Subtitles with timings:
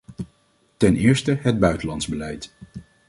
[0.77, 2.53] Ten eerste het buitenlands beleid.